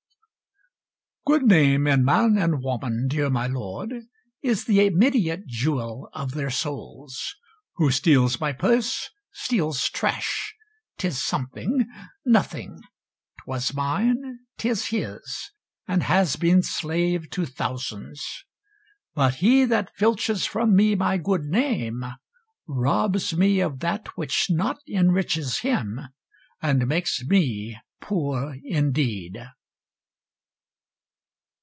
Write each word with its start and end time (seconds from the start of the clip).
Good 1.23 1.43
name 1.43 1.87
in 1.87 2.03
man 2.03 2.35
and 2.37 2.61
woman, 2.63 3.07
dear 3.07 3.29
my 3.29 3.45
lord, 3.47 3.93
Is 4.41 4.65
the 4.65 4.85
immediate 4.87 5.45
jewel 5.47 6.09
of 6.13 6.31
their 6.33 6.49
souls: 6.49 7.35
Who 7.75 7.89
steals 7.91 8.41
my 8.41 8.51
purse 8.51 9.09
steals 9.31 9.87
trash; 9.89 10.53
'tis 10.97 11.23
something, 11.23 11.87
nothing; 12.25 12.81
'Twas 13.45 13.73
mine, 13.73 14.39
'tis 14.57 14.87
his, 14.87 15.51
and 15.87 16.03
has 16.03 16.35
been 16.37 16.63
slave 16.63 17.29
to 17.29 17.45
thousands; 17.45 18.43
But 19.15 19.35
he 19.35 19.63
that 19.65 19.95
filches 19.95 20.45
from 20.47 20.75
me 20.75 20.95
my 20.95 21.17
good 21.19 21.43
name 21.45 22.03
Robs 22.67 23.37
me 23.37 23.61
of 23.61 23.79
that 23.79 24.07
which 24.17 24.47
not 24.49 24.79
enriches 24.87 25.59
him, 25.59 25.99
And 26.63 26.87
makes 26.87 27.23
me 27.23 27.77
poor 28.01 28.57
indeed. 28.65 29.35